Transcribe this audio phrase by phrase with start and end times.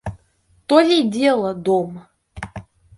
[0.65, 2.07] То ли дело дома!